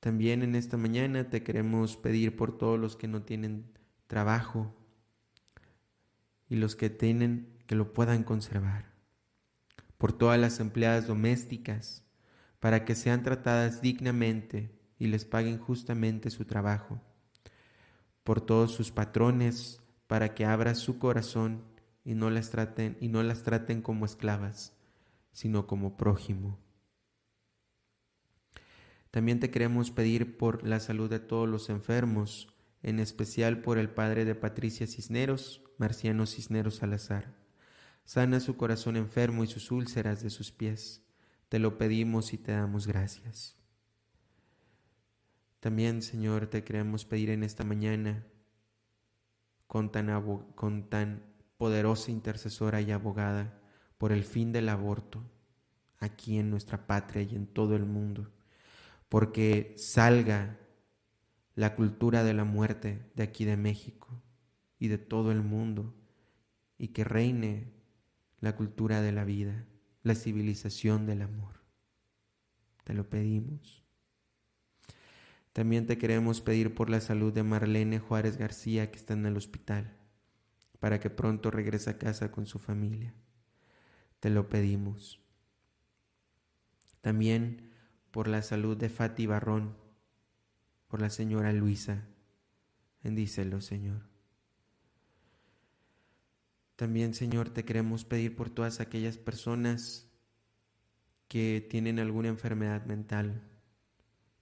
También 0.00 0.42
en 0.42 0.56
esta 0.56 0.76
mañana 0.76 1.30
te 1.30 1.44
queremos 1.44 1.96
pedir 1.96 2.34
por 2.34 2.58
todos 2.58 2.80
los 2.80 2.96
que 2.96 3.06
no 3.06 3.22
tienen 3.22 3.78
trabajo 4.08 4.74
y 6.48 6.56
los 6.56 6.74
que 6.74 6.90
tienen 6.90 7.62
que 7.68 7.76
lo 7.76 7.92
puedan 7.92 8.24
conservar, 8.24 8.92
por 9.98 10.12
todas 10.12 10.40
las 10.40 10.58
empleadas 10.58 11.06
domésticas, 11.06 12.05
para 12.66 12.84
que 12.84 12.96
sean 12.96 13.22
tratadas 13.22 13.80
dignamente 13.80 14.76
y 14.98 15.06
les 15.06 15.24
paguen 15.24 15.56
justamente 15.56 16.30
su 16.30 16.46
trabajo. 16.46 17.00
Por 18.24 18.40
todos 18.40 18.72
sus 18.72 18.90
patrones, 18.90 19.80
para 20.08 20.34
que 20.34 20.44
abra 20.44 20.74
su 20.74 20.98
corazón 20.98 21.62
y 22.02 22.16
no 22.16 22.28
las 22.28 22.50
traten 22.50 22.96
y 23.00 23.06
no 23.06 23.22
las 23.22 23.44
traten 23.44 23.82
como 23.82 24.04
esclavas, 24.04 24.76
sino 25.30 25.68
como 25.68 25.96
prójimo. 25.96 26.58
También 29.12 29.38
te 29.38 29.52
queremos 29.52 29.92
pedir 29.92 30.36
por 30.36 30.66
la 30.66 30.80
salud 30.80 31.08
de 31.08 31.20
todos 31.20 31.48
los 31.48 31.70
enfermos, 31.70 32.52
en 32.82 32.98
especial 32.98 33.62
por 33.62 33.78
el 33.78 33.90
padre 33.90 34.24
de 34.24 34.34
Patricia 34.34 34.88
Cisneros, 34.88 35.62
Marciano 35.78 36.26
Cisneros 36.26 36.74
Salazar. 36.74 37.32
Sana 38.04 38.40
su 38.40 38.56
corazón 38.56 38.96
enfermo 38.96 39.44
y 39.44 39.46
sus 39.46 39.70
úlceras 39.70 40.20
de 40.24 40.30
sus 40.30 40.50
pies 40.50 41.05
te 41.48 41.58
lo 41.58 41.78
pedimos 41.78 42.32
y 42.32 42.38
te 42.38 42.52
damos 42.52 42.86
gracias. 42.86 43.56
También, 45.60 46.02
Señor, 46.02 46.46
te 46.48 46.64
queremos 46.64 47.04
pedir 47.04 47.30
en 47.30 47.42
esta 47.42 47.64
mañana, 47.64 48.26
con 49.66 49.90
tan, 49.90 50.08
con 50.54 50.88
tan 50.88 51.22
poderosa 51.56 52.10
intercesora 52.10 52.80
y 52.80 52.90
abogada, 52.92 53.60
por 53.98 54.12
el 54.12 54.24
fin 54.24 54.52
del 54.52 54.68
aborto 54.68 55.22
aquí 55.98 56.38
en 56.38 56.50
nuestra 56.50 56.86
patria 56.86 57.22
y 57.22 57.34
en 57.34 57.46
todo 57.46 57.74
el 57.74 57.86
mundo, 57.86 58.30
porque 59.08 59.74
salga 59.78 60.58
la 61.54 61.74
cultura 61.74 62.22
de 62.22 62.34
la 62.34 62.44
muerte 62.44 63.10
de 63.14 63.22
aquí 63.22 63.44
de 63.44 63.56
México 63.56 64.22
y 64.78 64.88
de 64.88 64.98
todo 64.98 65.32
el 65.32 65.42
mundo, 65.42 65.94
y 66.76 66.88
que 66.88 67.04
reine 67.04 67.72
la 68.40 68.54
cultura 68.54 69.00
de 69.00 69.12
la 69.12 69.24
vida 69.24 69.64
la 70.06 70.14
civilización 70.14 71.04
del 71.04 71.22
amor. 71.22 71.56
Te 72.84 72.94
lo 72.94 73.10
pedimos. 73.10 73.82
También 75.52 75.86
te 75.86 75.98
queremos 75.98 76.40
pedir 76.40 76.74
por 76.74 76.90
la 76.90 77.00
salud 77.00 77.32
de 77.32 77.42
Marlene 77.42 77.98
Juárez 77.98 78.36
García 78.36 78.92
que 78.92 78.98
está 78.98 79.14
en 79.14 79.26
el 79.26 79.36
hospital, 79.36 79.96
para 80.78 81.00
que 81.00 81.10
pronto 81.10 81.50
regrese 81.50 81.90
a 81.90 81.98
casa 81.98 82.30
con 82.30 82.46
su 82.46 82.60
familia. 82.60 83.14
Te 84.20 84.30
lo 84.30 84.48
pedimos. 84.48 85.20
También 87.00 87.72
por 88.12 88.28
la 88.28 88.42
salud 88.42 88.76
de 88.76 88.88
Fati 88.88 89.26
Barrón, 89.26 89.76
por 90.86 91.00
la 91.00 91.10
señora 91.10 91.52
Luisa. 91.52 92.04
Bendícelo, 93.02 93.60
Señor. 93.60 94.15
También, 96.76 97.14
Señor, 97.14 97.48
te 97.48 97.64
queremos 97.64 98.04
pedir 98.04 98.36
por 98.36 98.50
todas 98.50 98.80
aquellas 98.80 99.16
personas 99.16 100.06
que 101.26 101.66
tienen 101.68 101.98
alguna 101.98 102.28
enfermedad 102.28 102.84
mental, 102.84 103.42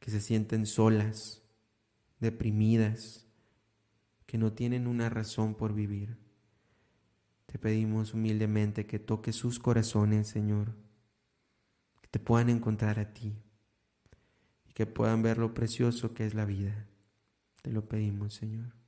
que 0.01 0.11
se 0.11 0.21
sienten 0.21 0.67
solas, 0.67 1.43
deprimidas, 2.19 3.25
que 4.27 4.37
no 4.37 4.53
tienen 4.53 4.89
una 4.89 5.09
razón 5.09 5.55
por 5.55 5.75
vivir. 5.75 6.19
Te 7.47 7.57
pedimos 7.61 8.15
humildemente 8.15 8.85
que 8.85 8.99
toques 8.99 9.37
sus 9.37 9.61
corazones, 9.61 10.27
Señor, 10.27 10.75
que 12.03 12.09
te 12.09 12.19
puedan 12.19 12.51
encontrar 12.51 12.99
a 12.99 13.15
ti 13.15 13.33
y 14.69 14.73
que 14.73 14.87
puedan 14.87 15.23
ver 15.23 15.39
lo 15.39 15.55
precioso 15.55 16.15
que 16.15 16.27
es 16.27 16.35
la 16.35 16.45
vida. 16.45 16.89
Te 17.63 17.71
lo 17.71 17.89
pedimos, 17.89 18.35
Señor 18.35 18.84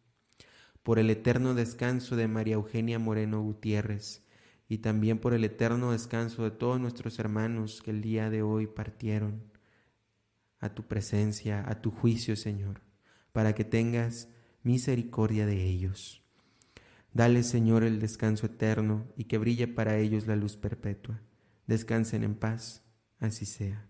por 0.87 1.01
el 1.01 1.11
eterno 1.11 1.55
descanso 1.55 2.14
de 2.14 2.29
María 2.29 2.55
Eugenia 2.55 3.01
Moreno 3.01 3.42
Gutiérrez 3.42 4.25
y 4.68 4.79
también 4.79 5.18
por 5.18 5.35
el 5.35 5.42
eterno 5.42 5.90
descanso 5.90 6.44
de 6.44 6.53
todos 6.53 6.79
nuestros 6.79 7.18
hermanos 7.18 7.83
que 7.83 7.90
el 7.90 8.01
día 8.01 8.31
de 8.31 8.42
hoy 8.42 8.68
partieron 8.68 9.42
a 10.61 10.77
tu 10.77 10.85
presencia, 10.85 11.64
a 11.68 11.83
tu 11.83 11.90
juicio, 11.90 12.37
Señor, 12.37 12.83
para 13.33 13.53
que 13.53 13.64
tengas 13.64 14.29
misericordia 14.62 15.44
de 15.44 15.64
ellos. 15.64 16.22
Dale, 17.12 17.42
Señor, 17.42 17.83
el 17.83 17.99
descanso 17.99 18.46
eterno 18.46 19.09
y 19.16 19.25
que 19.25 19.38
brille 19.38 19.66
para 19.66 19.99
ellos 19.99 20.29
la 20.29 20.37
luz 20.37 20.57
perpetua. 20.57 21.20
Descansen 21.66 22.22
en 22.22 22.37
paz, 22.37 22.85
así 23.18 23.44
sea. 23.44 23.88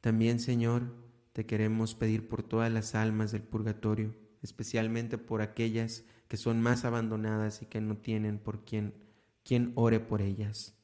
También, 0.00 0.40
Señor, 0.40 0.94
te 1.34 1.44
queremos 1.44 1.94
pedir 1.94 2.26
por 2.26 2.42
todas 2.42 2.72
las 2.72 2.94
almas 2.94 3.32
del 3.32 3.42
purgatorio 3.42 4.14
especialmente 4.42 5.18
por 5.18 5.42
aquellas 5.42 6.04
que 6.28 6.36
son 6.36 6.60
más 6.60 6.84
abandonadas 6.84 7.62
y 7.62 7.66
que 7.66 7.80
no 7.80 7.96
tienen 7.96 8.38
por 8.38 8.64
quien, 8.64 8.94
quien 9.42 9.72
ore 9.74 10.00
por 10.00 10.22
ellas. 10.22 10.74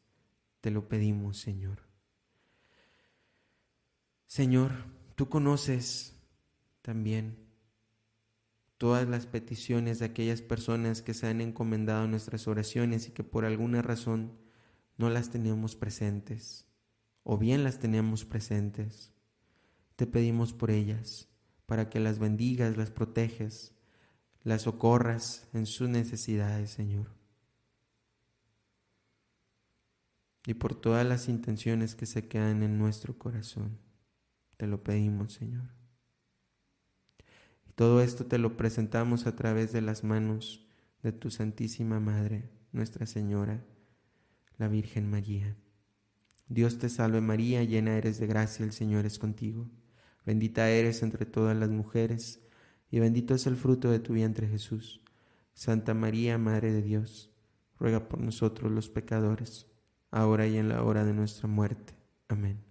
Te 0.61 0.71
lo 0.71 0.88
pedimos, 0.88 1.38
Señor. 1.38 1.79
Señor, 4.27 4.73
tú 5.14 5.29
conoces 5.29 6.14
también 6.83 7.38
todas 8.77 9.09
las 9.09 9.27
peticiones 9.27 10.01
de 10.01 10.07
aquellas 10.07 10.42
personas 10.42 11.01
que 11.01 11.14
se 11.14 11.29
han 11.29 11.40
encomendado 11.40 12.07
nuestras 12.09 12.47
oraciones 12.49 13.09
y 13.09 13.12
que 13.12 13.25
por 13.25 13.45
alguna 13.45 13.83
razón 13.83 14.33
no 14.99 15.09
las 15.11 15.31
tenemos 15.31 15.77
presentes, 15.77 16.66
o 17.23 17.38
bien 17.38 17.64
las 17.64 17.79
tenemos 17.79 18.25
presentes. 18.25 19.12
Te 19.95 20.07
pedimos 20.07 20.53
por 20.53 20.71
ellas 20.71 21.29
para 21.66 21.90
que 21.90 22.00
las 22.00 22.18
bendigas, 22.18 22.76
las 22.76 22.90
proteges, 22.90 23.74
las 24.42 24.62
socorras 24.62 25.48
en 25.52 25.66
sus 25.66 25.88
necesidades, 25.88 26.70
Señor. 26.70 27.09
Y 30.46 30.55
por 30.55 30.81
todas 30.81 31.05
las 31.05 31.29
intenciones 31.29 31.96
que 31.96 32.07
se 32.07 32.29
quedan 32.29 32.62
en 32.62 32.79
nuestro 32.79 33.18
corazón, 33.18 33.79
te 34.57 34.68
lo 34.68 34.85
pedimos, 34.85 35.33
Señor. 35.33 35.68
Y 37.68 37.72
todo 37.72 38.00
esto 38.00 38.26
te 38.26 38.38
lo 38.38 38.57
presentamos 38.57 39.26
a 39.26 39.35
través 39.35 39.72
de 39.72 39.83
las 39.83 40.05
manos 40.05 40.64
de 41.02 41.11
tu 41.11 41.31
Santísima 41.31 41.98
Madre, 41.98 42.48
Nuestra 42.70 43.07
Señora, 43.07 43.64
la 44.57 44.68
Virgen 44.68 45.11
María. 45.11 45.57
Dios 46.48 46.79
te 46.79 46.88
salve 46.88 47.20
María, 47.20 47.64
llena 47.64 47.96
eres 47.96 48.20
de 48.20 48.29
gracia, 48.29 48.64
el 48.64 48.72
Señor 48.72 49.05
es 49.05 49.18
contigo. 49.18 49.68
Bendita 50.26 50.68
eres 50.68 51.04
entre 51.04 51.24
todas 51.24 51.56
las 51.56 51.70
mujeres, 51.70 52.40
y 52.90 52.98
bendito 52.98 53.32
es 53.32 53.46
el 53.46 53.54
fruto 53.54 53.92
de 53.92 54.00
tu 54.00 54.14
vientre 54.14 54.48
Jesús. 54.48 55.00
Santa 55.54 55.94
María, 55.94 56.36
Madre 56.36 56.72
de 56.72 56.82
Dios, 56.82 57.30
ruega 57.78 58.08
por 58.08 58.20
nosotros 58.20 58.72
los 58.72 58.88
pecadores, 58.88 59.68
ahora 60.10 60.48
y 60.48 60.56
en 60.56 60.68
la 60.68 60.82
hora 60.82 61.04
de 61.04 61.14
nuestra 61.14 61.46
muerte. 61.46 61.94
Amén. 62.26 62.64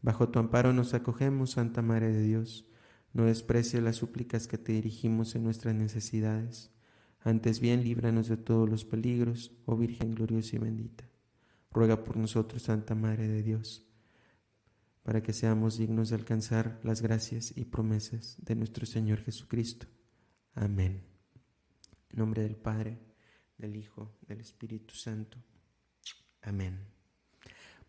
Bajo 0.00 0.28
tu 0.28 0.38
amparo 0.38 0.72
nos 0.72 0.94
acogemos, 0.94 1.50
Santa 1.50 1.82
Madre 1.82 2.12
de 2.12 2.22
Dios. 2.22 2.70
No 3.12 3.24
desprecies 3.24 3.82
las 3.82 3.96
súplicas 3.96 4.46
que 4.46 4.58
te 4.58 4.70
dirigimos 4.70 5.34
en 5.34 5.42
nuestras 5.42 5.74
necesidades. 5.74 6.70
Antes 7.18 7.58
bien, 7.58 7.82
líbranos 7.82 8.28
de 8.28 8.36
todos 8.36 8.70
los 8.70 8.84
peligros, 8.84 9.50
oh 9.66 9.76
Virgen 9.76 10.14
gloriosa 10.14 10.54
y 10.54 10.60
bendita. 10.60 11.04
Ruega 11.72 12.04
por 12.04 12.16
nosotros, 12.16 12.62
Santa 12.62 12.94
Madre 12.94 13.26
de 13.26 13.42
Dios 13.42 13.87
para 15.08 15.22
que 15.22 15.32
seamos 15.32 15.78
dignos 15.78 16.10
de 16.10 16.16
alcanzar 16.16 16.78
las 16.82 17.00
gracias 17.00 17.56
y 17.56 17.64
promesas 17.64 18.36
de 18.42 18.54
nuestro 18.54 18.84
Señor 18.84 19.22
Jesucristo. 19.22 19.86
Amén. 20.52 21.02
En 22.10 22.18
nombre 22.18 22.42
del 22.42 22.56
Padre, 22.56 22.98
del 23.56 23.76
Hijo, 23.76 24.12
del 24.26 24.42
Espíritu 24.42 24.94
Santo. 24.94 25.38
Amén. 26.42 26.80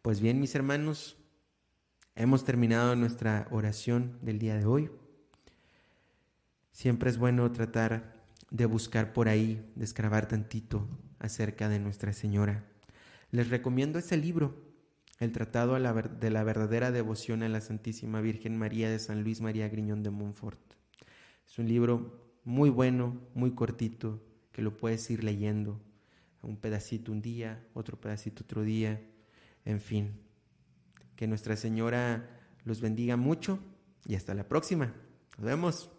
Pues 0.02 0.22
bien, 0.22 0.40
mis 0.40 0.56
hermanos, 0.56 1.18
hemos 2.16 2.46
terminado 2.46 2.96
nuestra 2.96 3.50
oración 3.52 4.18
del 4.22 4.40
día 4.40 4.56
de 4.56 4.66
hoy. 4.66 4.90
Siempre 6.72 7.10
es 7.10 7.18
bueno 7.18 7.52
tratar 7.52 8.14
de 8.50 8.66
buscar 8.66 9.12
por 9.12 9.28
ahí, 9.28 9.70
de 9.76 9.84
escrabar 9.84 10.30
tantito 10.30 10.88
acerca 11.20 11.68
de 11.68 11.80
Nuestra 11.80 12.14
Señora. 12.14 12.64
Les 13.30 13.50
recomiendo 13.50 14.00
ese 14.00 14.16
libro 14.16 14.69
el 15.20 15.34
Tratado 15.34 15.74
de 15.74 16.30
la 16.30 16.44
Verdadera 16.44 16.92
Devoción 16.92 17.44
a 17.44 17.50
la 17.50 17.60
Santísima 17.60 18.22
Virgen 18.22 18.58
María 18.58 18.90
de 18.90 19.00
San 19.00 19.24
Luis 19.24 19.42
María 19.42 19.68
Griñón 19.68 20.02
de 20.02 20.10
Montfort. 20.10 20.60
Es 21.46 21.60
un 21.60 21.68
libro 21.68 22.38
muy 22.46 22.70
bueno, 22.70 23.20
muy 23.34 23.52
cortito, 23.52 24.24
que 24.54 24.62
lo 24.62 24.78
puedes 24.78 25.10
ir 25.12 25.24
leyendo. 25.24 25.82
Un 26.42 26.56
pedacito 26.56 27.12
un 27.12 27.22
día, 27.22 27.68
otro 27.74 28.00
pedacito 28.00 28.44
otro 28.44 28.64
día, 28.64 29.02
en 29.66 29.82
fin. 29.82 30.22
Que 31.18 31.28
Nuestra 31.28 31.58
Señora 31.58 32.30
los 32.64 32.80
bendiga 32.80 33.18
mucho 33.18 33.60
y 34.06 34.16
hasta 34.16 34.34
la 34.34 34.48
próxima. 34.48 34.94
Nos 35.38 35.46
vemos. 35.46 35.99